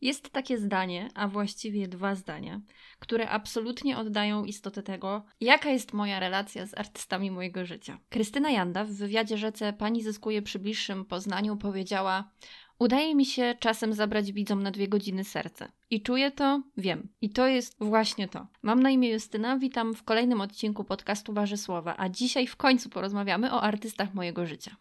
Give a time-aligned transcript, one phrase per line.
[0.00, 2.60] Jest takie zdanie, a właściwie dwa zdania,
[2.98, 7.98] które absolutnie oddają istotę tego, jaka jest moja relacja z artystami mojego życia.
[8.08, 12.30] Krystyna Janda w wywiadzie rzece Pani zyskuje przy bliższym poznaniu powiedziała:
[12.78, 15.72] Udaje mi się czasem zabrać widzom na dwie godziny serce.
[15.90, 17.08] I czuję to, wiem.
[17.20, 18.46] I to jest właśnie to.
[18.62, 22.90] Mam na imię Justyna, witam w kolejnym odcinku podcastu Warzy Słowa, a dzisiaj w końcu
[22.90, 24.76] porozmawiamy o artystach mojego życia.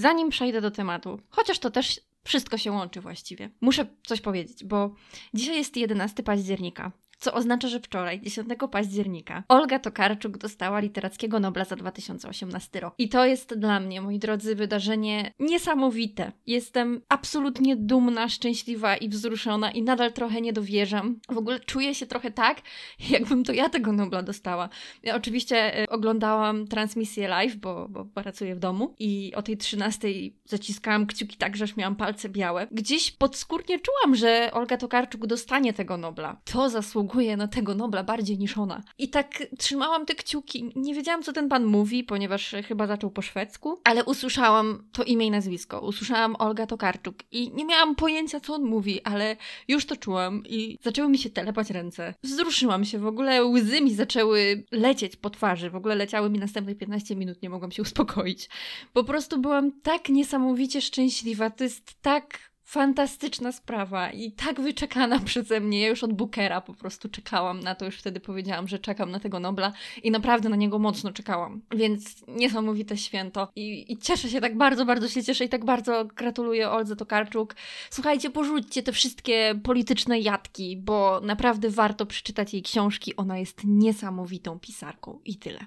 [0.00, 4.94] Zanim przejdę do tematu, chociaż to też wszystko się łączy właściwie, muszę coś powiedzieć, bo
[5.34, 11.64] dzisiaj jest 11 października co oznacza, że wczoraj, 10 października, Olga Tokarczuk dostała Literackiego Nobla
[11.64, 12.94] za 2018 rok.
[12.98, 16.32] I to jest dla mnie, moi drodzy, wydarzenie niesamowite.
[16.46, 21.20] Jestem absolutnie dumna, szczęśliwa i wzruszona i nadal trochę nie dowierzam.
[21.28, 22.62] W ogóle czuję się trochę tak,
[23.10, 24.68] jakbym to ja tego Nobla dostała.
[25.02, 30.08] Ja oczywiście y, oglądałam transmisję live, bo, bo pracuję w domu i o tej 13
[30.44, 32.66] zaciskałam kciuki tak, że miałam palce białe.
[32.70, 36.40] Gdzieś podskórnie czułam, że Olga Tokarczuk dostanie tego Nobla.
[36.44, 38.82] To zasługuje zasługuje na tego Nobla bardziej niż ona.
[38.98, 40.72] I tak trzymałam te kciuki.
[40.76, 45.26] Nie wiedziałam, co ten pan mówi, ponieważ chyba zaczął po szwedzku, ale usłyszałam to imię
[45.26, 45.80] i nazwisko.
[45.80, 49.36] Usłyszałam Olga Tokarczuk i nie miałam pojęcia, co on mówi, ale
[49.68, 52.14] już to czułam i zaczęły mi się telepać ręce.
[52.22, 55.70] Wzruszyłam się, w ogóle łzy mi zaczęły lecieć po twarzy.
[55.70, 58.48] W ogóle leciały mi następne 15 minut, nie mogłam się uspokoić.
[58.92, 61.50] Po prostu byłam tak niesamowicie szczęśliwa.
[61.50, 65.80] To jest tak fantastyczna sprawa i tak wyczekana przeze mnie.
[65.80, 69.20] Ja już od Bookera po prostu czekałam na to, już wtedy powiedziałam, że czekam na
[69.20, 69.72] tego Nobla
[70.02, 71.62] i naprawdę na niego mocno czekałam.
[71.76, 76.04] Więc niesamowite święto i, i cieszę się, tak bardzo, bardzo się cieszę i tak bardzo
[76.04, 77.54] gratuluję Oldze Tokarczuk.
[77.90, 83.16] Słuchajcie, porzućcie te wszystkie polityczne jatki, bo naprawdę warto przeczytać jej książki.
[83.16, 85.60] Ona jest niesamowitą pisarką i tyle.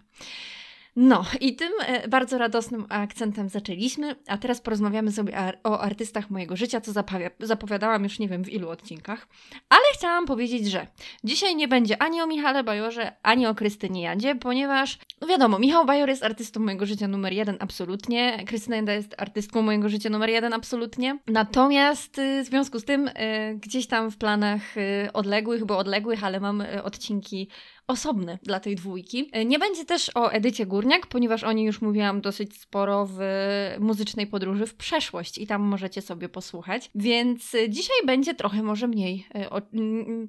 [0.96, 6.56] No, i tym e, bardzo radosnym akcentem zaczęliśmy, a teraz porozmawiamy sobie o artystach mojego
[6.56, 6.92] życia, co
[7.40, 9.28] zapowiadałam już nie wiem w ilu odcinkach.
[9.70, 10.88] Ale chciałam powiedzieć, że
[11.24, 15.86] dzisiaj nie będzie ani o Michale Bajorze, ani o Krystynie Jadzie, ponieważ, no wiadomo, Michał
[15.86, 18.44] Bajor jest artystą mojego życia numer jeden, absolutnie.
[18.48, 21.20] Krystyna Janda jest artystką mojego życia numer jeden, absolutnie.
[21.28, 23.12] Natomiast y, w związku z tym, y,
[23.62, 27.50] gdzieś tam w planach y, odległych, bo odległych, ale mam odcinki
[27.88, 29.32] osobny dla tej dwójki.
[29.46, 33.20] Nie będzie też o Edycie Górniak, ponieważ o niej już mówiłam dosyć sporo w
[33.80, 36.92] muzycznej podróży w przeszłość i tam możecie sobie posłuchać.
[36.96, 39.62] Więc dzisiaj będzie trochę może mniej, e, o,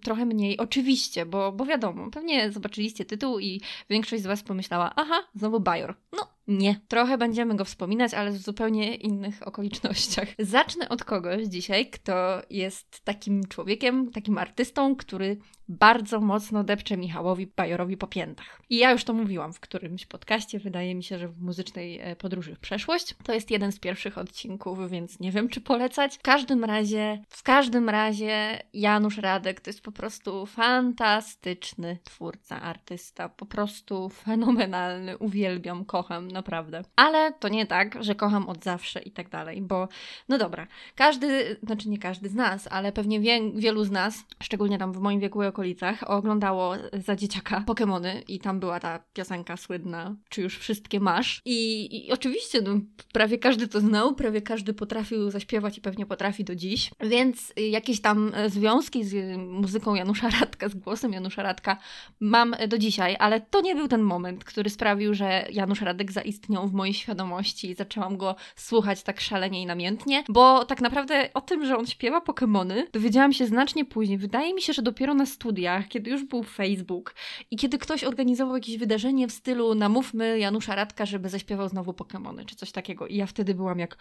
[0.03, 3.61] trochę mniej oczywiście, bo, bo wiadomo, pewnie zobaczyliście tytuł i
[3.91, 5.95] większość z Was pomyślała, aha, znowu Bajor.
[6.13, 6.81] No, nie.
[6.89, 10.29] Trochę będziemy go wspominać, ale w zupełnie innych okolicznościach.
[10.39, 15.37] Zacznę od kogoś dzisiaj, kto jest takim człowiekiem, takim artystą, który
[15.69, 18.63] bardzo mocno depcze Michałowi Bajorowi po piętach.
[18.71, 22.17] I ja już to mówiłam w którymś podcaście, wydaje mi się, że w muzycznej e,
[22.17, 23.15] podróży w przeszłość.
[23.25, 26.17] To jest jeden z pierwszych odcinków, więc nie wiem, czy polecać.
[26.17, 33.29] W każdym razie, w każdym razie Janusz Radek to jest po prostu fantastyczny twórca, artysta,
[33.29, 36.83] po prostu fenomenalny, uwielbiam, kocham naprawdę.
[36.97, 39.89] Ale to nie tak, że kocham od zawsze i tak dalej, bo
[40.29, 44.79] no dobra, każdy, znaczy nie każdy z nas, ale pewnie wie, wielu z nas, szczególnie
[44.79, 49.57] tam w moim wieku i okolicach, oglądało za dzieciaka Pokémony i tam była ta piosenka
[49.57, 51.41] słynna, czy już wszystkie masz.
[51.45, 52.81] I, i oczywiście no,
[53.13, 58.01] prawie każdy to znał, prawie każdy potrafił zaśpiewać i pewnie potrafi do dziś, więc jakieś
[58.01, 61.77] tam związki z muzyką Janusza Radka, z głosem Janusza Radka
[62.21, 66.21] mam do dzisiaj, ale to nie był ten moment, który sprawił, że Janusz Radek za
[66.25, 71.29] zaistniał w mojej świadomości i zaczęłam go słuchać tak szalenie i namiętnie, bo tak naprawdę
[71.35, 74.19] o tym, że on śpiewa Pokémony, dowiedziałam się znacznie później.
[74.19, 77.15] Wydaje mi się, że dopiero na studiach, kiedy już był Facebook
[77.51, 82.45] i kiedy ktoś organizował jakieś wydarzenie w stylu namówmy Janusza Radka, żeby zaśpiewał znowu Pokémony,
[82.45, 83.07] czy coś takiego.
[83.07, 83.97] I ja wtedy byłam jak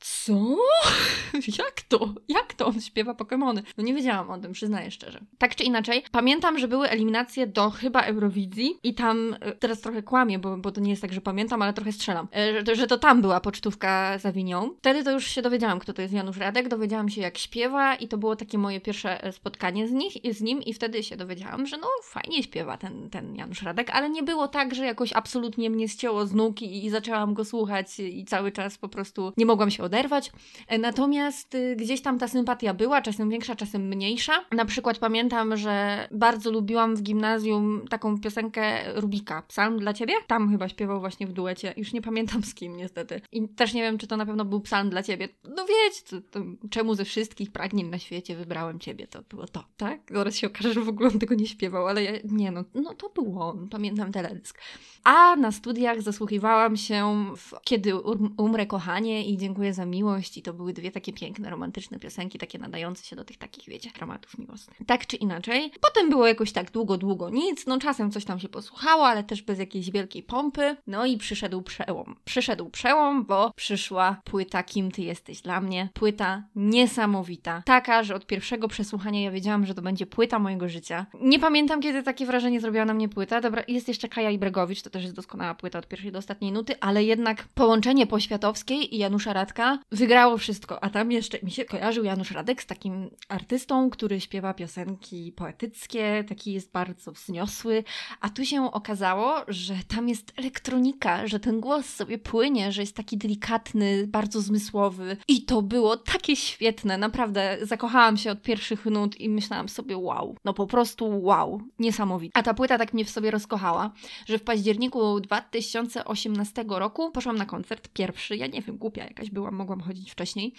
[0.00, 0.56] co?
[1.58, 2.14] Jak to?
[2.28, 3.62] Jak to on śpiewa Pokémony?
[3.76, 5.20] No nie wiedziałam o tym, przyznaję szczerze.
[5.38, 10.02] Tak czy inaczej, pamiętam, że były eliminacje do chyba Eurowizji i tam, e, teraz trochę
[10.02, 12.86] kłamię, bo, bo to nie jest tak, że pamiętam, ale trochę strzelam, e, że, że
[12.86, 14.70] to tam była pocztówka za Winią.
[14.78, 18.08] Wtedy to już się dowiedziałam, kto to jest Janusz Radek, dowiedziałam się jak śpiewa i
[18.08, 21.66] to było takie moje pierwsze e, spotkanie z, nich, z nim i wtedy się dowiedziałam,
[21.66, 25.70] że no fajnie śpiewa ten, ten Janusz Radek, ale nie było tak, że jakoś absolutnie
[25.70, 29.46] mnie ścięło z nóg i, i zaczęłam go słuchać i cały czas po prostu nie
[29.46, 30.32] mogłam się oderwać.
[30.68, 34.32] E, natomiast y, gdzieś tam ta sympatia była, czasem większa, czasem mniejsza.
[34.52, 40.14] Na przykład pamiętam, że bardzo lubiłam w gimnazjum taką piosenkę Rubika, Psalm dla Ciebie.
[40.26, 41.74] Tam chyba śpiewał właśnie w duecie.
[41.76, 43.20] Już nie pamiętam z kim niestety.
[43.32, 45.28] I też nie wiem, czy to na pewno był Psalm dla Ciebie.
[45.56, 49.64] No wiecie, to, to, czemu ze wszystkich pragnień na świecie wybrałem Ciebie, to było to,
[49.76, 50.00] tak?
[50.10, 52.94] Zaraz się okaże, że w ogóle on tego nie śpiewał, ale ja, nie no, no
[52.94, 54.58] to było on, pamiętam teledysk.
[55.04, 60.42] A na studiach zasłuchiwałam się w Kiedy um, umrę kochanie i Dziękuję za miłość i
[60.42, 64.38] to były dwie takie piękne, romantyczne piosenki, takie nadające się do tych takich, wiecie, dramatów
[64.38, 64.78] miłosnych.
[64.86, 65.72] Tak czy inaczej.
[65.80, 69.42] Potem było jakoś tak długo, długo nic, no czasem coś tam się posłuchało, ale też
[69.42, 70.76] bez jakiejś wielkiej pompy.
[70.86, 72.16] No i przyszedł przełom.
[72.24, 75.88] Przyszedł przełom, bo przyszła płyta Kim Ty Jesteś dla mnie.
[75.94, 77.62] Płyta niesamowita.
[77.66, 81.06] Taka, że od pierwszego przesłuchania ja wiedziałam, że to będzie płyta mojego życia.
[81.20, 83.40] Nie pamiętam, kiedy takie wrażenie zrobiła na mnie płyta.
[83.40, 86.80] Dobra, jest jeszcze Kaja Ibregowicz, to też jest doskonała płyta od pierwszej do ostatniej nuty,
[86.80, 90.84] ale jednak połączenie Poświatowskiej i Janusza Radka wygrało wszystko.
[90.84, 96.24] A tam jeszcze mi się kojarzył Janusz Radek z takim artystą, który śpiewa piosenki poetyckie,
[96.28, 97.84] taki jest bardzo wzniosły,
[98.20, 102.96] a tu się okazało, że tam jest elektronika, że ten głos sobie płynie, że jest
[102.96, 105.16] taki delikatny, bardzo zmysłowy.
[105.28, 110.36] I to było takie świetne, naprawdę zakochałam się od pierwszych nut i myślałam sobie wow,
[110.44, 112.38] no po prostu wow, niesamowite.
[112.38, 113.90] A ta płyta tak mnie w sobie rozkochała,
[114.26, 119.53] że w październiku 2018 roku poszłam na koncert pierwszy, ja nie wiem, głupia jakaś byłam,
[119.54, 120.54] mogłam chodzić wcześniej,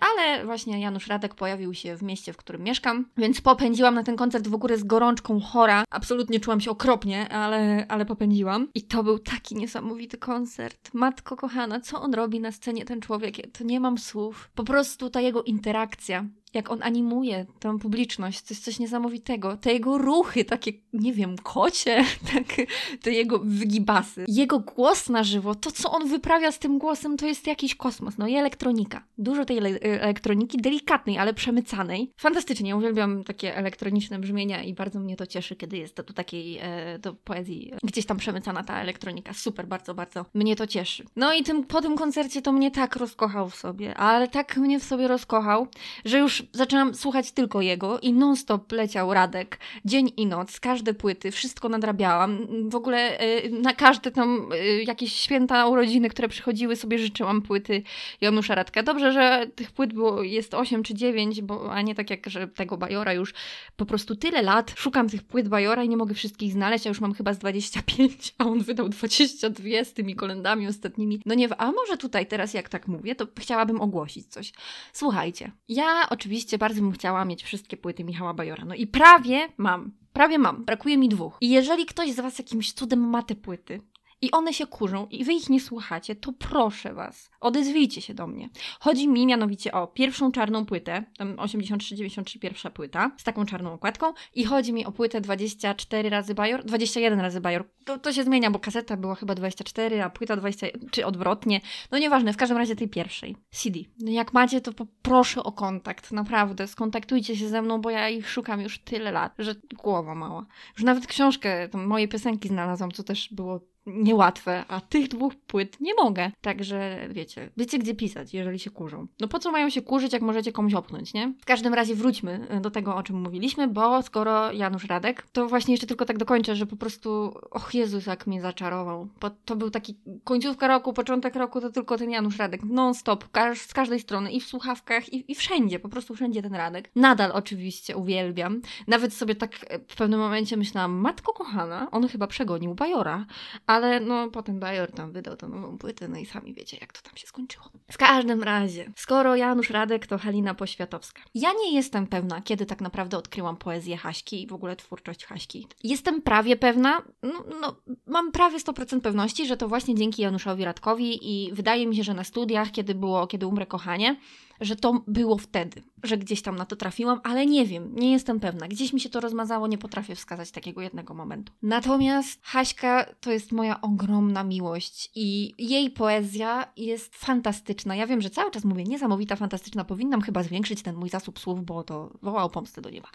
[0.00, 4.16] ale właśnie Janusz Radek pojawił się w mieście, w którym mieszkam, więc popędziłam na ten
[4.16, 5.84] koncert w ogóle z gorączką chora.
[5.90, 8.68] Absolutnie czułam się okropnie, ale, ale popędziłam.
[8.74, 10.90] I to był taki niesamowity koncert.
[10.94, 13.36] Matko kochana, co on robi na scenie, ten człowiek?
[13.52, 14.50] To nie mam słów.
[14.54, 16.24] Po prostu ta jego interakcja
[16.54, 19.56] jak on animuje tę publiczność, to jest coś niesamowitego.
[19.56, 22.66] Te jego ruchy, takie, nie wiem, kocie, tak,
[23.02, 24.24] te jego wygibasy.
[24.28, 28.18] Jego głos na żywo, to co on wyprawia z tym głosem, to jest jakiś kosmos.
[28.18, 29.04] No i elektronika.
[29.18, 32.12] Dużo tej elektroniki, delikatnej, ale przemycanej.
[32.16, 36.58] Fantastycznie, uwielbiam takie elektroniczne brzmienia i bardzo mnie to cieszy, kiedy jest to do takiej,
[36.58, 39.32] e, do poezji gdzieś tam przemycana ta elektronika.
[39.32, 41.04] Super, bardzo, bardzo mnie to cieszy.
[41.16, 44.80] No i tym, po tym koncercie to mnie tak rozkochał w sobie, ale tak mnie
[44.80, 45.66] w sobie rozkochał,
[46.04, 51.30] że już zaczęłam słuchać tylko jego i non-stop leciał Radek, dzień i noc, każde płyty,
[51.30, 52.46] wszystko nadrabiałam.
[52.70, 57.82] W ogóle y, na każde tam y, jakieś święta urodziny, które przychodziły, sobie życzyłam płyty
[58.20, 58.82] Janusza Radka.
[58.82, 62.48] Dobrze, że tych płyt było, jest 8 czy 9, bo, a nie tak jak, że
[62.48, 63.34] tego Bajora już
[63.76, 67.00] po prostu tyle lat szukam tych płyt Bajora i nie mogę wszystkich znaleźć, a już
[67.00, 71.22] mam chyba z 25, a on wydał 22 z tymi kolendami ostatnimi.
[71.26, 74.52] No nie, a może tutaj teraz jak tak mówię, to chciałabym ogłosić coś.
[74.92, 78.64] Słuchajcie, ja oczywiście oczywiście bardzo bym chciała mieć wszystkie płyty Michała Bajora.
[78.64, 79.92] No i prawie mam.
[80.12, 80.64] Prawie mam.
[80.64, 81.36] Brakuje mi dwóch.
[81.40, 83.80] I jeżeli ktoś z Was jakimś cudem ma te płyty,
[84.22, 88.26] i one się kurzą i wy ich nie słuchacie, to proszę was, odezwijcie się do
[88.26, 88.48] mnie.
[88.80, 94.12] Chodzi mi mianowicie o pierwszą czarną płytę, tam 83-93 pierwsza płyta, z taką czarną okładką
[94.34, 97.68] i chodzi mi o płytę 24 razy Bajor, 21 razy Bajor.
[97.84, 101.60] To, to się zmienia, bo kaseta była chyba 24, a płyta 20, czy odwrotnie.
[101.90, 103.36] No nieważne, w każdym razie tej pierwszej.
[103.50, 103.80] CD.
[104.00, 106.66] No jak macie, to poproszę o kontakt, naprawdę.
[106.66, 110.46] Skontaktujcie się ze mną, bo ja ich szukam już tyle lat, że głowa mała.
[110.76, 115.94] Już nawet książkę, moje piosenki znalazłam, co też było niełatwe, a tych dwóch płyt nie
[115.94, 116.30] mogę.
[116.40, 119.06] Także wiecie, wiecie gdzie pisać, jeżeli się kurzą.
[119.20, 121.32] No po co mają się kurzyć, jak możecie komuś opchnąć, nie?
[121.40, 125.46] W każdym razie wróćmy e, do tego, o czym mówiliśmy, bo skoro Janusz Radek, to
[125.46, 129.08] właśnie jeszcze tylko tak dokończę, że po prostu, och Jezus, jak mnie zaczarował.
[129.20, 133.24] Bo to był taki końcówka roku, początek roku, to tylko ten Janusz Radek, non-stop,
[133.54, 136.90] z każdej strony, i w słuchawkach, i, i wszędzie, po prostu wszędzie ten Radek.
[136.96, 138.60] Nadal oczywiście uwielbiam.
[138.88, 143.26] Nawet sobie tak e, w pewnym momencie myślałam, matko kochana, on chyba przegonił Bajora,
[143.70, 147.02] ale no potem Bajor tam wydał tą nową płytę, no i sami wiecie, jak to
[147.02, 147.70] tam się skończyło.
[147.92, 151.22] W każdym razie, skoro Janusz Radek, to Halina Poświatowska.
[151.34, 155.66] Ja nie jestem pewna, kiedy tak naprawdę odkryłam poezję Haśki i w ogóle twórczość Haśki.
[155.84, 161.32] Jestem prawie pewna, no, no mam prawie 100% pewności, że to właśnie dzięki Januszowi Radkowi
[161.32, 164.16] i wydaje mi się, że na studiach, kiedy było, kiedy umrę kochanie,
[164.60, 168.40] że to było wtedy, że gdzieś tam na to trafiłam, ale nie wiem, nie jestem
[168.40, 168.68] pewna.
[168.68, 171.52] Gdzieś mi się to rozmazało, nie potrafię wskazać takiego jednego momentu.
[171.62, 177.96] Natomiast Haśka to jest moja ogromna miłość i jej poezja jest fantastyczna.
[177.96, 179.84] Ja wiem, że cały czas mówię niesamowita, fantastyczna.
[179.84, 183.08] Powinnam chyba zwiększyć ten mój zasób słów, bo to wołało pomstę do nieba.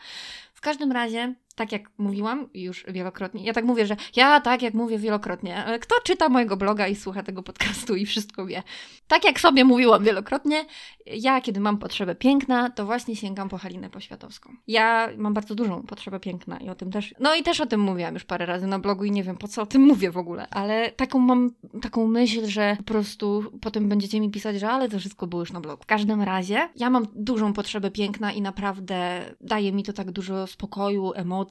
[0.54, 4.74] W każdym razie tak jak mówiłam już wielokrotnie, ja tak mówię, że ja tak jak
[4.74, 8.64] mówię wielokrotnie, kto czyta mojego bloga i słucha tego podcastu i wszystko wie.
[9.08, 10.66] Tak jak sobie mówiłam wielokrotnie,
[11.06, 14.54] ja kiedy mam potrzebę piękna, to właśnie sięgam po Halinę Poświatowską.
[14.68, 17.80] Ja mam bardzo dużą potrzebę piękna i o tym też, no i też o tym
[17.80, 20.18] mówiłam już parę razy na blogu i nie wiem po co o tym mówię w
[20.18, 24.90] ogóle, ale taką mam taką myśl, że po prostu potem będziecie mi pisać, że ale
[24.90, 25.84] to wszystko było już na blogu.
[25.84, 30.48] W każdym razie ja mam dużą potrzebę piękna i naprawdę daje mi to tak dużo
[30.48, 31.45] spokoju, emocji,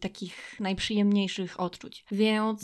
[0.00, 2.04] takich najprzyjemniejszych odczuć.
[2.12, 2.60] Więc,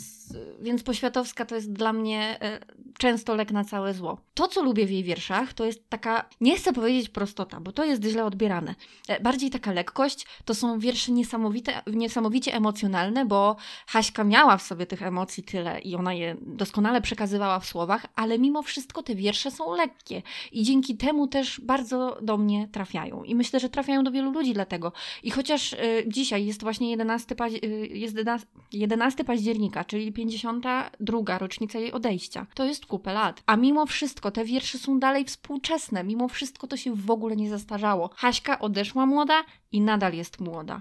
[0.61, 2.59] więc Poświatowska to jest dla mnie e,
[2.97, 4.17] często lek na całe zło.
[4.33, 7.85] To, co lubię w jej wierszach, to jest taka, nie chcę powiedzieć prostota, bo to
[7.85, 8.75] jest źle odbierane.
[9.07, 13.55] E, bardziej taka lekkość, to są wiersze niesamowite, niesamowicie emocjonalne, bo
[13.87, 18.39] Haśka miała w sobie tych emocji tyle i ona je doskonale przekazywała w słowach, ale
[18.39, 23.23] mimo wszystko te wiersze są lekkie i dzięki temu też bardzo do mnie trafiają.
[23.23, 24.91] I myślę, że trafiają do wielu ludzi dlatego.
[25.23, 28.15] I chociaż y, dzisiaj jest właśnie 11, paź- y, jest
[28.71, 33.43] 11 października, czyli 52 rocznica jej odejścia, to jest kupę lat.
[33.45, 37.49] A mimo wszystko te wiersze są dalej współczesne, mimo wszystko to się w ogóle nie
[37.49, 38.09] zastarzało.
[38.15, 40.79] Haśka odeszła młoda i nadal jest młoda.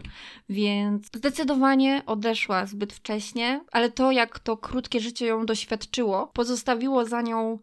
[0.49, 7.23] Więc zdecydowanie odeszła zbyt wcześnie, ale to, jak to krótkie życie ją doświadczyło, pozostawiło za
[7.23, 7.59] nią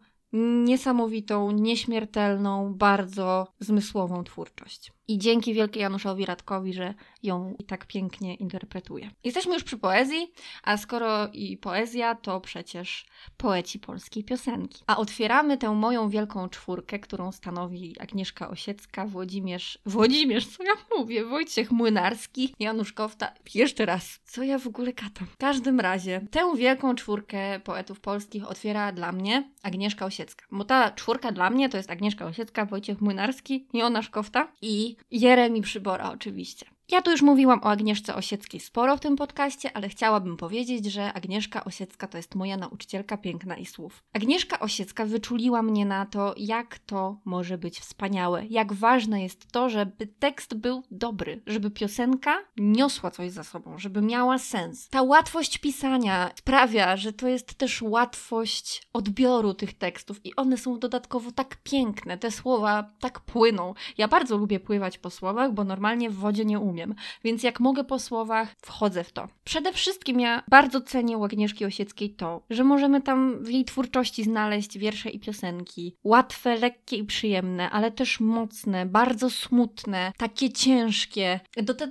[0.64, 4.92] niesamowitą, nieśmiertelną, bardzo zmysłową twórczość.
[5.08, 9.10] I dzięki wielkiej Januszowi Radkowi, że ją tak pięknie interpretuje.
[9.24, 10.32] Jesteśmy już przy poezji,
[10.62, 13.06] a skoro i poezja, to przecież
[13.36, 14.82] poeci polskiej piosenki.
[14.86, 21.24] A otwieramy tę moją wielką czwórkę, którą stanowi Agnieszka Osiecka, Włodzimierz, Włodzimierz, co ja mówię,
[21.24, 23.32] Wojciech Młynarski, Janusz Kofta.
[23.54, 25.26] Jeszcze raz, co ja w ogóle katam?
[25.26, 30.46] W każdym razie, tę wielką czwórkę poetów polskich otwiera dla mnie Agnieszka Osiecka.
[30.50, 35.62] Bo ta czwórka dla mnie to jest Agnieszka Osiecka, Wojciech Młynarski, Jonasz Kofta i Jeremi
[35.62, 36.66] Przybora oczywiście.
[36.90, 41.12] Ja tu już mówiłam o Agnieszce Osieckiej sporo w tym podcaście, ale chciałabym powiedzieć, że
[41.12, 44.02] Agnieszka Osiecka to jest moja nauczycielka piękna i słów.
[44.12, 49.68] Agnieszka Osiecka wyczuliła mnie na to, jak to może być wspaniałe, jak ważne jest to,
[49.68, 54.88] żeby tekst był dobry, żeby piosenka niosła coś za sobą, żeby miała sens.
[54.88, 60.78] Ta łatwość pisania sprawia, że to jest też łatwość odbioru tych tekstów i one są
[60.78, 63.74] dodatkowo tak piękne, te słowa tak płyną.
[63.98, 66.94] Ja bardzo lubię pływać po słowach, bo normalnie w wodzie nie umiem umiem.
[67.24, 69.28] Więc jak mogę po słowach, wchodzę w to.
[69.44, 74.24] Przede wszystkim ja bardzo cenię u Agnieszki Osieckiej to, że możemy tam w jej twórczości
[74.24, 75.96] znaleźć wiersze i piosenki.
[76.04, 81.40] Łatwe, lekkie i przyjemne, ale też mocne, bardzo smutne, takie ciężkie.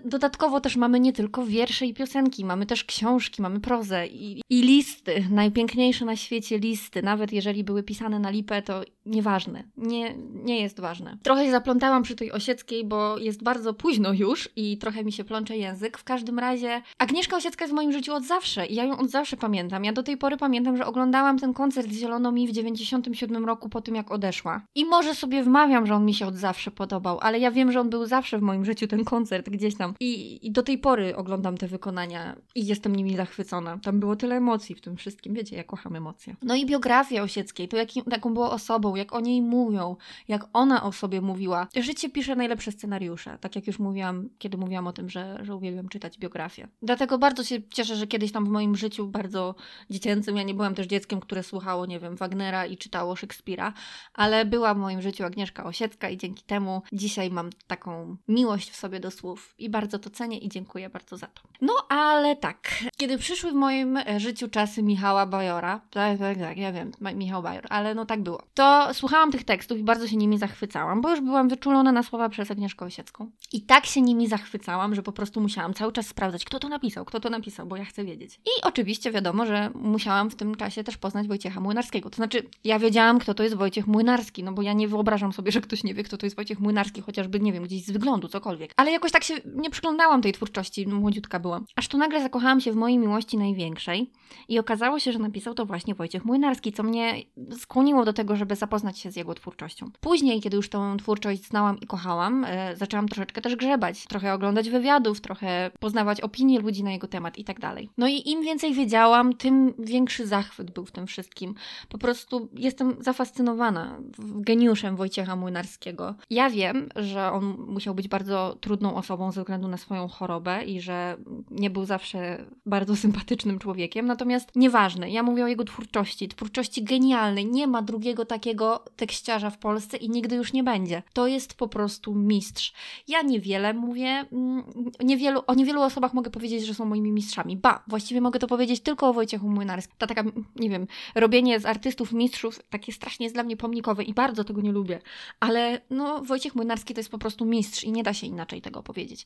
[0.05, 4.61] dodatkowo też mamy nie tylko wiersze i piosenki, mamy też książki, mamy prozę i, i
[4.61, 5.25] listy.
[5.29, 7.01] Najpiękniejsze na świecie listy.
[7.01, 9.63] Nawet jeżeli były pisane na lipę, to nieważne.
[9.77, 11.17] Nie, nie jest ważne.
[11.23, 15.57] Trochę zaplątałam przy tej Osieckiej, bo jest bardzo późno już i trochę mi się plącze
[15.57, 15.97] język.
[15.97, 19.09] W każdym razie Agnieszka Osiecka jest w moim życiu od zawsze i ja ją od
[19.09, 19.83] zawsze pamiętam.
[19.83, 23.81] Ja do tej pory pamiętam, że oglądałam ten koncert Zielono mi w 97 roku po
[23.81, 24.61] tym, jak odeszła.
[24.75, 27.79] I może sobie wmawiam, że on mi się od zawsze podobał, ale ja wiem, że
[27.79, 29.93] on był zawsze w moim życiu, ten koncert gdzieś tam.
[29.99, 33.79] I, i do tej pory oglądam te wykonania i jestem nimi zachwycona.
[33.83, 35.33] Tam było tyle emocji w tym wszystkim.
[35.33, 36.35] Wiecie, ja kocham emocje.
[36.41, 39.95] No i biografia Osieckiej, to jaką było osobą, jak o niej mówią,
[40.27, 41.67] jak ona o sobie mówiła.
[41.75, 45.89] Życie pisze najlepsze scenariusze, tak jak już mówiłam, kiedy mówiłam o tym, że, że uwielbiam
[45.89, 46.67] czytać biografię.
[46.81, 49.55] Dlatego bardzo się cieszę, że kiedyś tam w moim życiu bardzo
[49.89, 53.73] dziecięcym, ja nie byłam też dzieckiem, które słuchało, nie wiem, Wagnera i czytało Szekspira,
[54.13, 58.75] ale była w moim życiu Agnieszka Osiecka i dzięki temu dzisiaj mam taką miłość w
[58.75, 61.41] sobie do słów i bardzo to cenię i dziękuję bardzo za to.
[61.61, 66.71] No ale tak, kiedy przyszły w moim życiu czasy Michała Bajora, tak, tak, tak, ja
[66.71, 70.37] wiem, Michał Bajor, ale no tak było, to słuchałam tych tekstów i bardzo się nimi
[70.37, 73.31] zachwycałam, bo już byłam wyczulona na słowa przez Agnieszkę Osiecką.
[73.53, 77.05] I tak się nimi zachwycałam, że po prostu musiałam cały czas sprawdzać, kto to napisał,
[77.05, 78.35] kto to napisał, bo ja chcę wiedzieć.
[78.35, 82.09] I oczywiście wiadomo, że musiałam w tym czasie też poznać Wojciecha Młynarskiego.
[82.09, 85.51] To znaczy, ja wiedziałam, kto to jest Wojciech Młynarski, no bo ja nie wyobrażam sobie,
[85.51, 88.27] że ktoś nie wie, kto to jest Wojciech Młynarski, chociażby, nie wiem, gdzieś z wyglądu,
[88.27, 88.73] cokolwiek.
[88.77, 91.65] Ale jakoś tak się nie przyglądałam tej twórczości, młodziutka byłam.
[91.75, 94.11] Aż tu nagle zakochałam się w mojej miłości największej
[94.47, 97.23] i okazało się, że napisał to właśnie Wojciech Młynarski, co mnie
[97.59, 99.91] skłoniło do tego, żeby zapoznać się z jego twórczością.
[99.99, 104.69] Później, kiedy już tą twórczość znałam i kochałam, e, zaczęłam troszeczkę też grzebać, trochę oglądać
[104.69, 107.89] wywiadów, trochę poznawać opinie ludzi na jego temat i tak dalej.
[107.97, 111.55] No i im więcej wiedziałam, tym większy zachwyt był w tym wszystkim.
[111.89, 116.15] Po prostu jestem zafascynowana geniuszem Wojciecha Młynarskiego.
[116.29, 120.81] Ja wiem, że on musiał być bardzo trudną osobą ze względu na swoją chorobę i
[120.81, 121.17] że
[121.51, 127.45] nie był zawsze bardzo sympatycznym człowiekiem, natomiast nieważne, ja mówię o jego twórczości, twórczości genialnej,
[127.45, 131.03] nie ma drugiego takiego takiego tekściarza w Polsce i nigdy już nie będzie.
[131.13, 132.73] To jest po prostu mistrz.
[133.07, 134.63] Ja niewiele mówię, mm,
[134.99, 137.57] niewielu, o niewielu osobach mogę powiedzieć, że są moimi mistrzami.
[137.57, 139.95] Ba, właściwie mogę to powiedzieć tylko o Wojciechu Młynarskim.
[139.97, 140.23] Ta taka,
[140.55, 144.61] nie wiem, robienie z artystów mistrzów takie strasznie jest dla mnie pomnikowe i bardzo tego
[144.61, 145.01] nie lubię.
[145.39, 148.83] Ale no, Wojciech Młynarski to jest po prostu mistrz i nie da się inaczej tego
[148.83, 149.25] powiedzieć.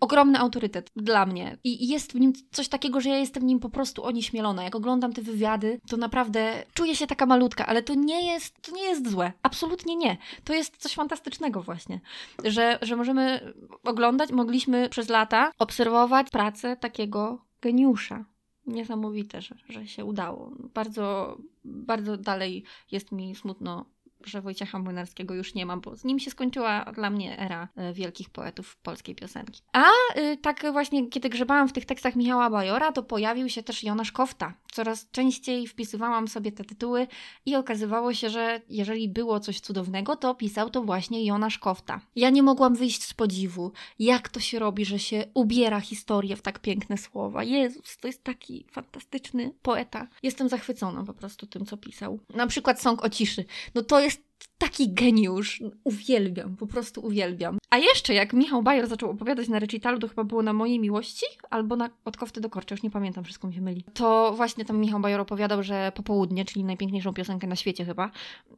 [0.00, 3.70] Ogromny autorytet dla mnie i jest w nim coś takiego, że ja jestem nim po
[3.70, 4.62] prostu onieśmielona.
[4.64, 8.72] Jak oglądam te wywiady, to naprawdę czuję się taka malutka, ale to nie jest, to
[8.78, 9.32] nie jest złe.
[9.42, 10.16] Absolutnie nie.
[10.44, 12.00] To jest coś fantastycznego właśnie,
[12.44, 13.52] że, że możemy
[13.84, 18.24] oglądać, mogliśmy przez lata obserwować pracę takiego geniusza.
[18.66, 20.52] Niesamowite, że, że się udało.
[20.74, 23.84] Bardzo, bardzo dalej jest mi smutno
[24.24, 27.92] że Wojciecha Młynarskiego już nie mam, bo z nim się skończyła dla mnie era e,
[27.92, 29.62] wielkich poetów polskiej piosenki.
[29.72, 29.84] A
[30.18, 34.12] y, tak właśnie, kiedy grzebałam w tych tekstach Michała Bajora, to pojawił się też Jonasz
[34.12, 34.54] Kofta.
[34.72, 37.06] Coraz częściej wpisywałam sobie te tytuły
[37.46, 42.00] i okazywało się, że jeżeli było coś cudownego, to pisał to właśnie Jonasz Kofta.
[42.16, 46.42] Ja nie mogłam wyjść z podziwu, jak to się robi, że się ubiera historię w
[46.42, 47.44] tak piękne słowa.
[47.44, 50.08] Jezus, to jest taki fantastyczny poeta.
[50.22, 52.20] Jestem zachwycona po prostu tym, co pisał.
[52.34, 53.44] Na przykład Sąg o ciszy.
[53.74, 54.27] No to jest
[54.58, 55.62] taki geniusz.
[55.84, 57.58] Uwielbiam, po prostu uwielbiam.
[57.70, 61.26] A jeszcze jak Michał Bajer zaczął opowiadać na recitalu, to chyba było na mojej miłości,
[61.50, 63.84] albo na Od kofty do korczy, już nie pamiętam, wszystko mi się myli.
[63.94, 68.10] To właśnie tam Michał Bajer opowiadał, że Popołudnie, czyli najpiękniejszą piosenkę na świecie chyba,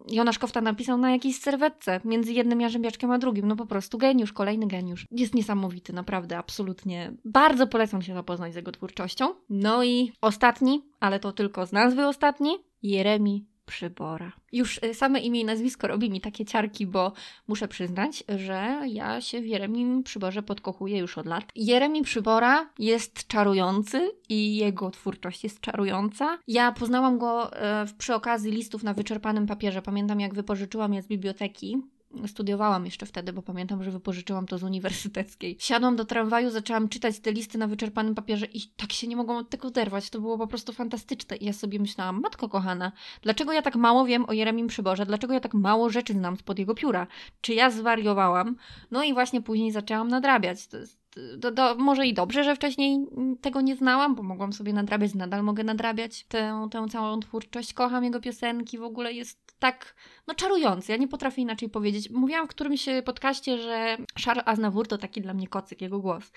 [0.09, 3.49] Jonasz Kofta napisał na jakiejś serwetce, między jednym jarzębiaczkiem a drugim.
[3.49, 5.07] No po prostu geniusz, kolejny geniusz.
[5.11, 7.13] Jest niesamowity, naprawdę, absolutnie.
[7.25, 9.35] Bardzo polecam się zapoznać z jego twórczością.
[9.51, 14.33] No i ostatni, ale to tylko z nazwy ostatni, Jeremi Przybora.
[14.53, 17.13] Już y, same imię i nazwisko robi mi takie ciarki, bo
[17.49, 21.45] muszę przyznać, że ja się w Jeremim Przyborze podkochuję już od lat.
[21.57, 26.39] Jeremi Przybora jest czarujący i jego twórczość jest czarująca.
[26.49, 29.83] Ja poznałam go e, przy okazji listów na wyczerpanym papierze.
[29.83, 31.83] Pamiętam, jak wypożyczyłam je z biblioteki
[32.27, 35.57] studiowałam jeszcze wtedy, bo pamiętam, że wypożyczyłam to z uniwersyteckiej.
[35.61, 39.39] Siadłam do tramwaju, zaczęłam czytać te listy na wyczerpanym papierze i tak się nie mogłam
[39.39, 40.11] od tego oderwać.
[40.11, 41.37] To było po prostu fantastyczne.
[41.37, 45.07] I ja sobie myślałam, matko kochana, dlaczego ja tak mało wiem o Jeremim Przyborze?
[45.07, 47.07] Dlaczego ja tak mało rzeczy znam spod jego pióra?
[47.41, 48.57] Czy ja zwariowałam?
[48.91, 50.67] No i właśnie później zaczęłam nadrabiać.
[50.67, 51.00] To jest
[51.37, 53.07] do, do, może i dobrze, że wcześniej
[53.41, 57.75] tego nie znałam, bo mogłam sobie nadrabiać, nadal mogę nadrabiać tę, tę całą twórczość.
[57.75, 59.95] Kocham jego piosenki, w ogóle jest tak
[60.27, 60.93] no, czarujący.
[60.93, 62.11] Ja nie potrafię inaczej powiedzieć.
[62.11, 66.33] Mówiłam w którymś podcaście, że Charles Aznavour to taki dla mnie kocyk, jego głos.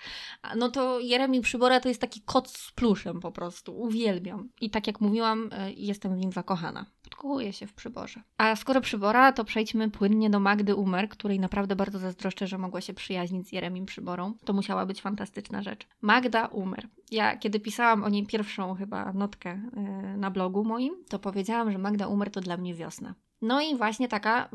[0.56, 3.82] No to Jeremi Przybora to jest taki kot z pluszem po prostu.
[3.82, 4.50] Uwielbiam.
[4.62, 8.22] I tak jak mówiłam, e, jestem w nim zakochana podkochuje się w przyborze.
[8.38, 12.82] A skoro przybora, to przejdźmy płynnie do Magdy Umer, której naprawdę bardzo zazdroszczę, że mogła
[12.82, 14.34] się przyjaźnić z Jeremim Przyborą.
[14.46, 15.88] To musiała być fantastyczna rzecz.
[16.02, 16.88] Magda Umer.
[17.12, 21.78] Ja, kiedy pisałam o niej pierwszą chyba notkę yy, na blogu moim, to powiedziałam, że
[21.78, 23.16] Magda Umer to dla mnie wiosna.
[23.42, 24.50] No i właśnie taka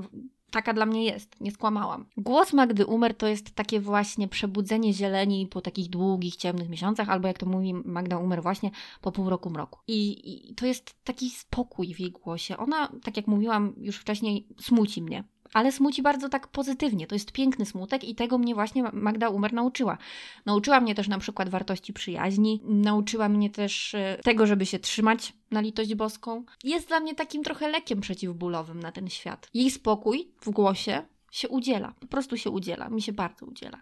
[0.50, 2.06] taka dla mnie jest, nie skłamałam.
[2.17, 7.28] Głos Magdy Umer to jest takie właśnie przebudzenie zieleni po takich długich, ciemnych miesiącach, albo
[7.28, 9.78] jak to mówi Magda Umer właśnie, po pół roku mroku.
[9.87, 12.56] I, I to jest taki spokój w jej głosie.
[12.56, 17.06] Ona, tak jak mówiłam już wcześniej, smuci mnie ale smuci bardzo tak pozytywnie.
[17.06, 19.99] To jest piękny smutek i tego mnie właśnie Magda Umer nauczyła.
[20.47, 25.32] Nauczyła mnie też na przykład wartości przyjaźni, nauczyła mnie też e, tego, żeby się trzymać
[25.50, 26.45] na litość boską.
[26.65, 29.49] Jest dla mnie takim trochę lekiem przeciwbólowym na ten świat.
[29.54, 33.78] Jej spokój w głosie się udziela, po prostu się udziela, mi się bardzo udziela.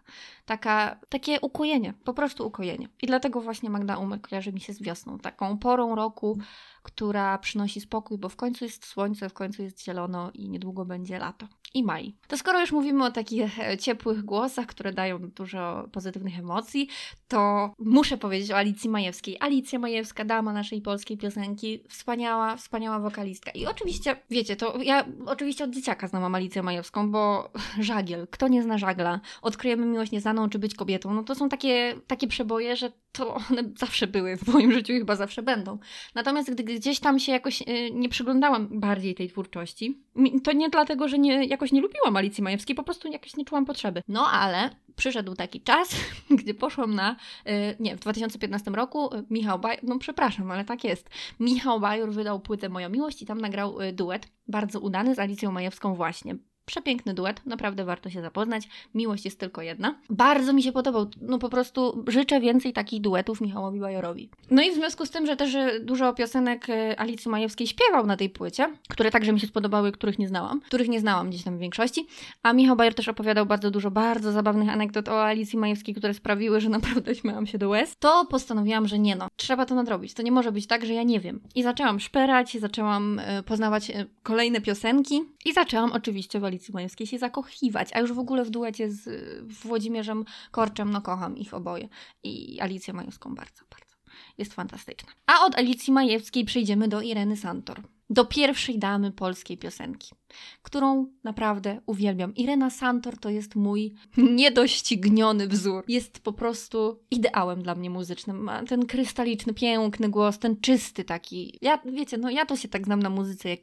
[0.47, 2.89] Taka, takie ukojenie, po prostu ukojenie.
[3.03, 6.39] I dlatego właśnie Magda Umer kojarzy mi się z wiosną, taką porą roku,
[6.83, 11.19] która przynosi spokój, bo w końcu jest słońce, w końcu jest zielono i niedługo będzie
[11.19, 11.47] lato.
[11.75, 12.15] I maj.
[12.29, 16.89] To skoro już mówimy o takich e, ciepłych głosach, które dają dużo pozytywnych emocji,
[17.29, 19.37] to muszę powiedzieć o Alicji Majewskiej.
[19.41, 23.51] Alicja Majewska, dama naszej polskiej piosenki, wspaniała, wspaniała wokalistka.
[23.51, 27.36] I oczywiście, wiecie, to ja oczywiście od dzieciaka znałam Alicję Majewską, bo
[27.81, 31.95] żagiel, kto nie zna żagla, odkryjemy miłość nieznaną, czy być kobietą, no to są takie,
[32.07, 35.79] takie przeboje, że to one zawsze były w moim życiu i chyba zawsze będą.
[36.15, 40.03] Natomiast gdy gdzieś tam się jakoś y, nie przyglądałam bardziej tej twórczości,
[40.45, 43.65] to nie dlatego, że nie, jakoś nie lubiłam Alicji Majewskiej, po prostu jakoś nie czułam
[43.65, 44.03] potrzeby.
[44.09, 45.97] No ale przyszedł taki czas,
[46.41, 50.85] gdy poszłam na, y, nie, w 2015 roku y, Michał Bajor, no przepraszam, ale tak
[50.85, 55.53] jest, Michał Bajor wydał płytę Moja Miłość i tam nagrał duet, bardzo udany z Alicją
[55.53, 58.69] Majewską właśnie Przepiękny duet, naprawdę warto się zapoznać.
[58.95, 59.95] Miłość jest tylko jedna.
[60.11, 64.31] Bardzo mi się podobał, no po prostu życzę więcej takich duetów Michałowi Bajorowi.
[64.51, 68.07] No i w związku z tym, że też e, dużo piosenek e, Alicji Majewskiej śpiewał
[68.07, 71.43] na tej płycie, które także mi się spodobały, których nie znałam, których nie znałam gdzieś
[71.43, 72.07] tam w większości,
[72.43, 76.61] a Michał Bajor też opowiadał bardzo dużo bardzo zabawnych anegdot o Alicji Majewskiej, które sprawiły,
[76.61, 80.15] że naprawdę śmiałam się do łez, to postanowiłam, że nie no, trzeba to nadrobić.
[80.15, 81.41] To nie może być tak, że ja nie wiem.
[81.55, 87.89] I zaczęłam szperać, zaczęłam poznawać kolejne piosenki i zaczęłam oczywiście w Alicji Majewskiej się zakochiwać,
[87.93, 89.09] a już w ogóle w duecie z
[89.53, 91.89] Włodzimierzem Korczem, no kocham ich oboje.
[92.23, 93.97] I Alicję Majewską bardzo, bardzo.
[94.39, 95.13] Jest fantastyczna.
[95.27, 100.15] A od Alicji Majewskiej przejdziemy do Ireny Santor do pierwszej damy polskiej piosenki,
[100.63, 102.35] którą naprawdę uwielbiam.
[102.35, 105.85] Irena Santor to jest mój niedościgniony wzór.
[105.89, 108.43] Jest po prostu ideałem dla mnie muzycznym.
[108.43, 111.59] Ma ten krystaliczny, piękny głos, ten czysty taki.
[111.63, 113.61] Ja, wiecie, no ja to się tak znam na muzyce, jak,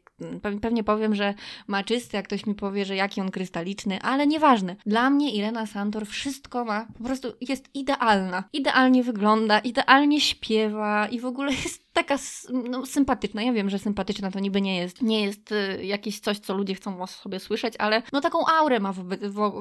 [0.61, 1.33] pewnie powiem, że
[1.67, 4.75] ma czysty, jak ktoś mi powie, że jaki on krystaliczny, ale nieważne.
[4.85, 8.43] Dla mnie Irena Santor wszystko ma, po prostu jest idealna.
[8.53, 12.15] Idealnie wygląda, idealnie śpiewa i w ogóle jest taka
[12.69, 13.43] no, sympatyczna.
[13.43, 16.75] Ja wiem, że sympatyczna to niby nie jest, nie jest y, jakieś coś, co ludzie
[16.75, 18.93] chcą o sobie słyszeć, ale no taką aurę ma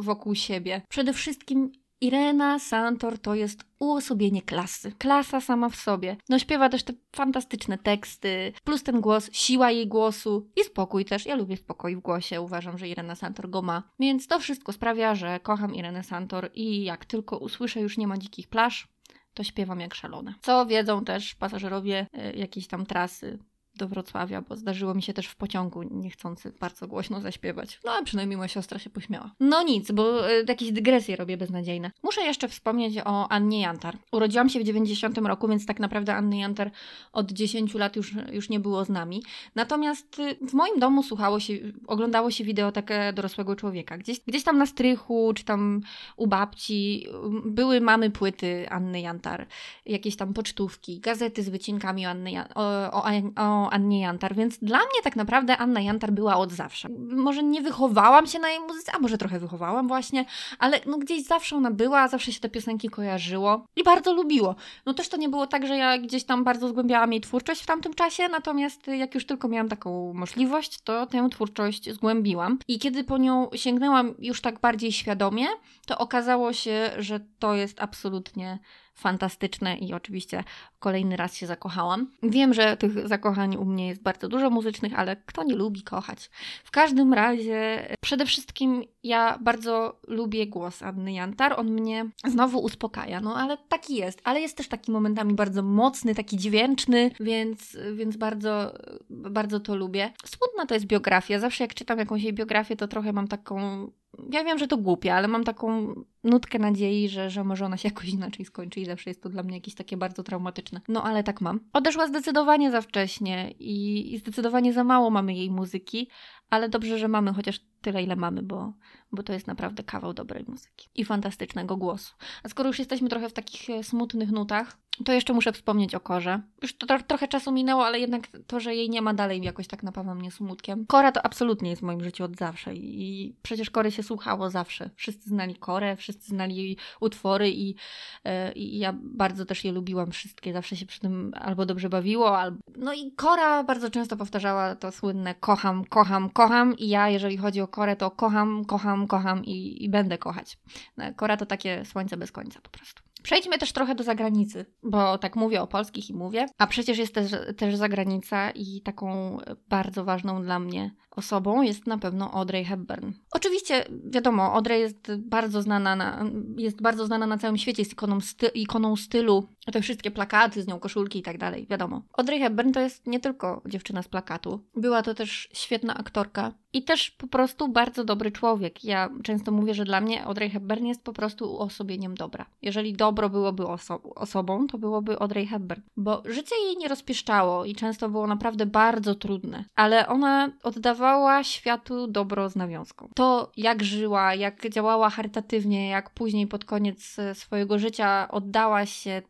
[0.00, 0.83] wokół siebie.
[0.88, 4.92] Przede wszystkim Irena Santor to jest uosobienie klasy.
[4.98, 6.16] Klasa sama w sobie.
[6.28, 11.26] No śpiewa też te fantastyczne teksty, plus ten głos, siła jej głosu i spokój też.
[11.26, 13.83] Ja lubię spokój w głosie, uważam, że Irena Santor go ma.
[14.00, 18.18] Więc to wszystko sprawia, że kocham Irenę Santor i jak tylko usłyszę już nie ma
[18.18, 18.88] dzikich plaż,
[19.35, 20.35] to śpiewam jak szalone.
[20.40, 23.38] Co wiedzą też pasażerowie y, jakiejś tam trasy
[23.76, 27.80] do Wrocławia, bo zdarzyło mi się też w pociągu niechcący bardzo głośno zaśpiewać.
[27.85, 29.30] No a przynajmniej moja siostra się pośmiała.
[29.40, 31.90] No nic, bo y, jakieś dygresje robię beznadziejne.
[32.02, 33.98] Muszę jeszcze wspomnieć o Annie Jantar.
[34.12, 36.70] Urodziłam się w 90 roku, więc tak naprawdę Anny Jantar
[37.12, 39.22] od 10 lat już, już nie było z nami.
[39.54, 41.54] Natomiast y, w moim domu słuchało się,
[41.87, 43.98] oglądało się wideotekę dorosłego człowieka.
[43.98, 45.80] Gdzieś, gdzieś tam na strychu, czy tam
[46.16, 47.06] u babci
[47.44, 49.46] były mamy płyty Anny Jantar,
[49.87, 53.04] jakieś tam pocztówki, gazety z wycinkami Anny, o, o,
[53.37, 56.88] o Annie Jantar, więc dla mnie tak naprawdę Anna Jantar była od zawsze.
[57.09, 60.25] Może nie wychowałam się na jej muzyce, a może trochę wychowałam właśnie,
[60.59, 64.55] ale no gdzieś zawsze ona była, zawsze się te piosenki kojarzyło i bardzo lubiło.
[64.87, 67.66] No też to nie było tak, że ja gdzieś tam bardzo zgłębiałam jej twórczość w
[67.66, 72.59] tamtym czasie, natomiast jak już tylko miałam taką możliwość, to tę twórczość zgłębiłam.
[72.68, 75.46] I kiedy po nią sięgnęłam już tak bardziej świadomie,
[75.87, 78.59] to okazało się, że to jest absolutnie
[78.94, 80.44] fantastyczne i oczywiście
[80.78, 82.11] kolejny raz się zakochałam.
[82.22, 86.31] Wiem, że tych zakochań u mnie jest bardzo dużo muzycznych, ale kto nie lubi kochać?
[86.64, 91.55] W każdym razie, przede wszystkim ja bardzo lubię głos Anny Jantar.
[91.61, 94.20] On mnie znowu uspokaja, no ale taki jest.
[94.24, 98.72] Ale jest też taki momentami bardzo mocny, taki dźwięczny, więc, więc bardzo,
[99.11, 100.12] bardzo to lubię.
[100.24, 101.38] Smutna to jest biografia.
[101.38, 103.88] Zawsze jak czytam jakąś jej biografię, to trochę mam taką
[104.31, 107.88] ja wiem, że to głupie, ale mam taką nutkę nadziei, że, że może ona się
[107.92, 110.80] jakoś inaczej skończy i zawsze jest to dla mnie jakieś takie bardzo traumatyczne.
[110.88, 111.61] No ale tak mam.
[111.72, 116.08] Odeszła zdecydowanie za wcześnie i, i zdecydowanie za mało mamy jej muzyki,
[116.50, 118.73] ale dobrze, że mamy chociaż tyle, ile mamy, bo,
[119.12, 122.14] bo to jest naprawdę kawał dobrej muzyki i fantastycznego głosu.
[122.42, 126.01] A skoro już jesteśmy trochę w takich e, smutnych nutach, to jeszcze muszę wspomnieć o
[126.01, 126.40] Korze.
[126.62, 129.83] Już to, trochę czasu minęło, ale jednak to, że jej nie ma dalej jakoś tak
[129.83, 130.87] napawa mnie smutkiem.
[130.87, 134.90] Kora to absolutnie jest w moim życiu od zawsze i przecież Kory się słuchało zawsze.
[134.97, 140.11] Wszyscy znali Korę, wszyscy znali jej utwory i, yy, i ja bardzo też je lubiłam
[140.11, 140.53] wszystkie.
[140.53, 142.59] Zawsze się przy tym albo dobrze bawiło, albo...
[142.77, 147.61] No i Kora bardzo często powtarzała to słynne kocham, kocham, kocham i ja, jeżeli chodzi
[147.61, 150.58] o Korę, to kocham, kocham, kocham i, i będę kochać.
[150.96, 153.02] No, Kora to takie słońce bez końca po prostu.
[153.22, 157.14] Przejdźmy też trochę do zagranicy, bo tak mówię o polskich i mówię, a przecież jest
[157.14, 163.12] też, też zagranica i taką bardzo ważną dla mnie osobą jest na pewno Audrey Hepburn.
[163.32, 166.24] Oczywiście, wiadomo, Audrey jest bardzo znana na,
[166.56, 170.66] jest bardzo znana na całym świecie, jest ikoną, sty, ikoną stylu, te wszystkie plakaty z
[170.66, 172.03] nią, koszulki i tak dalej, wiadomo.
[172.12, 176.83] Audrey Hepburn to jest nie tylko dziewczyna z plakatu, była to też świetna aktorka i
[176.83, 178.85] też po prostu bardzo dobry człowiek.
[178.85, 182.46] Ja często mówię, że dla mnie Audrey Hepburn jest po prostu uosobieniem dobra.
[182.62, 187.75] Jeżeli dobro byłoby oso osobą, to byłoby Audrey Hepburn, bo życie jej nie rozpieszczało i
[187.75, 193.09] często było naprawdę bardzo trudne, ale ona oddawała dawała światu dobro z nawiązką.
[193.14, 199.22] To, jak żyła, jak działała charytatywnie, jak później pod koniec e, swojego życia oddała się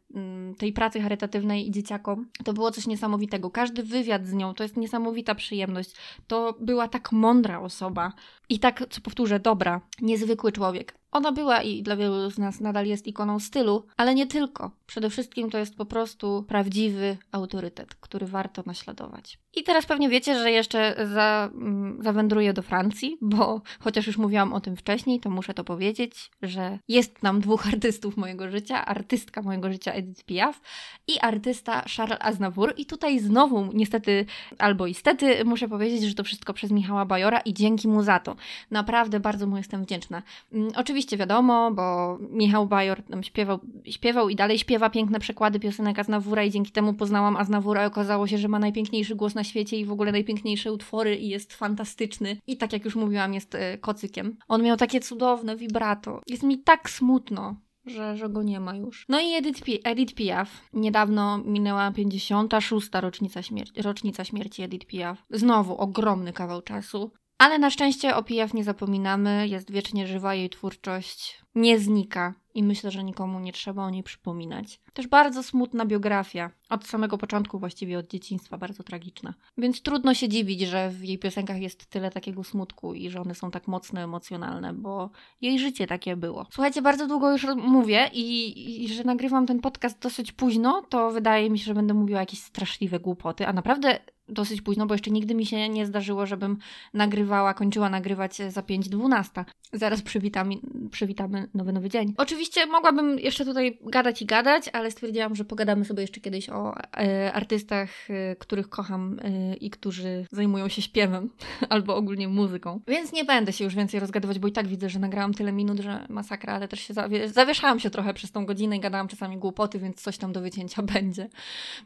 [0.58, 3.50] tej pracy charytatywnej i dzieciakom, to było coś niesamowitego.
[3.50, 5.90] Każdy wywiad z nią to jest niesamowita przyjemność.
[6.26, 8.12] To była tak mądra osoba
[8.48, 11.01] i tak, co powtórzę, dobra, niezwykły człowiek.
[11.12, 14.70] Ona była i dla wielu z nas nadal jest ikoną stylu, ale nie tylko.
[14.86, 19.38] Przede wszystkim to jest po prostu prawdziwy autorytet, który warto naśladować.
[19.54, 24.52] I teraz pewnie wiecie, że jeszcze za, mm, zawędruję do Francji, bo chociaż już mówiłam
[24.52, 29.42] o tym wcześniej, to muszę to powiedzieć, że jest nam dwóch artystów mojego życia, artystka
[29.42, 30.60] mojego życia Edith Piaf
[31.06, 32.74] i artysta Charles Aznavour.
[32.76, 34.26] I tutaj znowu niestety,
[34.58, 38.36] albo istety, muszę powiedzieć, że to wszystko przez Michała Bajora i dzięki mu za to.
[38.70, 40.22] Naprawdę bardzo mu jestem wdzięczna.
[40.52, 40.70] Mm,
[41.02, 46.44] oczywiście wiadomo, bo Michał Bajor tam śpiewał, śpiewał i dalej śpiewa piękne przekłady piosenek Aznavoura
[46.44, 49.84] i dzięki temu poznałam Aznavoura i okazało się, że ma najpiękniejszy głos na świecie i
[49.84, 52.36] w ogóle najpiękniejsze utwory i jest fantastyczny.
[52.46, 54.36] I tak jak już mówiłam, jest e, kocykiem.
[54.48, 56.20] On miał takie cudowne vibrato.
[56.26, 59.06] Jest mi tak smutno, że, że go nie ma już.
[59.08, 60.48] No i Edith, Edith Piaf.
[60.72, 62.88] Niedawno minęła 56.
[62.92, 65.24] rocznica, śmier rocznica śmierci Edith Piaf.
[65.30, 67.10] Znowu ogromny kawał czasu.
[67.42, 72.62] Ale na szczęście o Piaf nie zapominamy, jest wiecznie żywa, jej twórczość nie znika i
[72.62, 74.80] myślę, że nikomu nie trzeba o niej przypominać.
[74.94, 79.34] Też bardzo smutna biografia, od samego początku właściwie, od dzieciństwa, bardzo tragiczna.
[79.58, 83.34] Więc trudno się dziwić, że w jej piosenkach jest tyle takiego smutku i że one
[83.34, 86.46] są tak mocno emocjonalne, bo jej życie takie było.
[86.50, 91.50] Słuchajcie, bardzo długo już mówię i, i że nagrywam ten podcast dosyć późno, to wydaje
[91.50, 93.98] mi się, że będę mówiła jakieś straszliwe głupoty, a naprawdę
[94.32, 96.58] dosyć późno, bo jeszcze nigdy mi się nie zdarzyło, żebym
[96.94, 99.44] nagrywała, kończyła nagrywać za 5.12.
[99.72, 100.54] Zaraz przywitamy,
[100.90, 102.14] przywitamy nowy, nowy dzień.
[102.16, 106.74] Oczywiście mogłabym jeszcze tutaj gadać i gadać, ale stwierdziłam, że pogadamy sobie jeszcze kiedyś o
[106.96, 111.30] e, artystach, e, których kocham e, i którzy zajmują się śpiewem
[111.68, 112.80] albo ogólnie muzyką.
[112.86, 115.80] Więc nie będę się już więcej rozgadywać, bo i tak widzę, że nagrałam tyle minut,
[115.80, 119.38] że masakra, ale też się zawie zawieszałam się trochę przez tą godzinę i gadałam czasami
[119.38, 121.28] głupoty, więc coś tam do wycięcia będzie.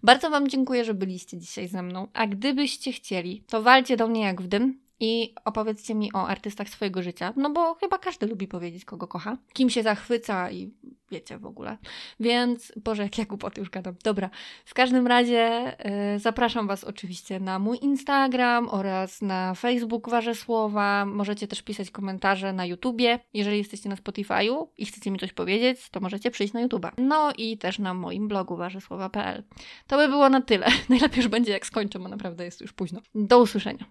[0.03, 2.09] Bardzo Wam dziękuję, że byliście dzisiaj ze mną.
[2.15, 6.69] A gdybyście chcieli, to walcie do mnie jak w dym i opowiedzcie mi o artystach
[6.69, 10.71] swojego życia, no bo chyba każdy lubi powiedzieć, kogo kocha, kim się zachwyca i
[11.11, 11.77] wiecie w ogóle.
[12.21, 13.95] Więc, Boże, jak ja głupoty już gadam.
[14.05, 14.31] Dobra,
[14.65, 15.77] w każdym razie
[16.13, 21.07] yy, zapraszam Was oczywiście na mój Instagram oraz na Facebook Wasze Słowa.
[21.07, 23.19] Możecie też pisać komentarze na YouTubie.
[23.35, 26.93] Jeżeli jesteście na Spotify'u i chcecie mi coś powiedzieć, to możecie przyjść na YouTuba.
[26.99, 29.43] No i też na moim blogu warzesłowa.pl.
[29.87, 30.67] To by było na tyle.
[30.89, 33.01] Najlepiej już będzie jak skończę, bo naprawdę jest już późno.
[33.15, 33.85] Do usłyszenia.